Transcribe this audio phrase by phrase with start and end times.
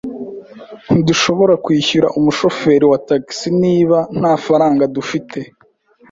[0.91, 5.39] Ntidushobora kwishyura umushoferi wa tagisi niba nta faranga dufite.